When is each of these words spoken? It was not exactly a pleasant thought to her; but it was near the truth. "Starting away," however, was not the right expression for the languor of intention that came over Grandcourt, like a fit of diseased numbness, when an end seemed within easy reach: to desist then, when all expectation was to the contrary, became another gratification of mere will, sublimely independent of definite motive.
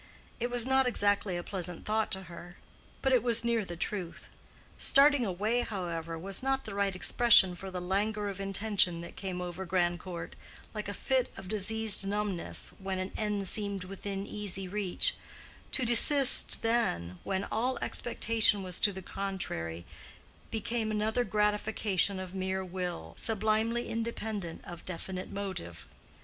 It 0.39 0.49
was 0.49 0.65
not 0.65 0.87
exactly 0.87 1.37
a 1.37 1.43
pleasant 1.43 1.85
thought 1.85 2.11
to 2.13 2.23
her; 2.23 2.53
but 3.03 3.13
it 3.13 3.21
was 3.21 3.45
near 3.45 3.63
the 3.63 3.77
truth. 3.77 4.29
"Starting 4.79 5.27
away," 5.27 5.59
however, 5.61 6.17
was 6.17 6.41
not 6.41 6.65
the 6.65 6.73
right 6.73 6.95
expression 6.95 7.55
for 7.55 7.69
the 7.69 7.79
languor 7.79 8.27
of 8.27 8.41
intention 8.41 9.01
that 9.01 9.15
came 9.15 9.41
over 9.41 9.63
Grandcourt, 9.63 10.35
like 10.73 10.87
a 10.89 10.95
fit 10.95 11.31
of 11.37 11.47
diseased 11.47 12.07
numbness, 12.07 12.73
when 12.79 12.97
an 12.97 13.11
end 13.15 13.47
seemed 13.47 13.83
within 13.83 14.25
easy 14.25 14.67
reach: 14.67 15.13
to 15.71 15.85
desist 15.85 16.63
then, 16.63 17.19
when 17.23 17.43
all 17.51 17.77
expectation 17.79 18.63
was 18.63 18.79
to 18.79 18.91
the 18.91 19.03
contrary, 19.03 19.85
became 20.49 20.89
another 20.89 21.23
gratification 21.23 22.19
of 22.19 22.33
mere 22.33 22.65
will, 22.65 23.13
sublimely 23.19 23.87
independent 23.87 24.61
of 24.65 24.83
definite 24.83 25.29
motive. 25.29 25.85